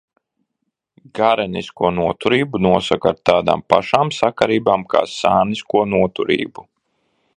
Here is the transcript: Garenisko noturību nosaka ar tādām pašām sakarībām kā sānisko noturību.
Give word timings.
Garenisko 1.19 1.91
noturību 1.97 2.61
nosaka 2.67 3.11
ar 3.11 3.19
tādām 3.31 3.63
pašām 3.75 4.13
sakarībām 4.21 4.87
kā 4.95 5.05
sānisko 5.17 5.85
noturību. 5.93 6.67